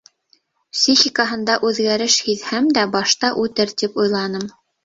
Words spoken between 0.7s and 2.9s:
Психикаһында үҙгәреш һиҙһәм дә